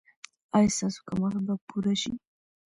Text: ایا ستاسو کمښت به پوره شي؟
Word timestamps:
ایا 0.57 0.69
ستاسو 0.75 0.99
کمښت 1.07 1.39
به 1.47 1.55
پوره 1.67 1.93
شي؟ 2.01 2.13